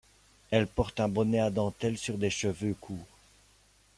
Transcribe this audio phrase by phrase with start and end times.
[0.49, 3.05] Elle porte un bonnet à dentelle, sur des cheveux courts.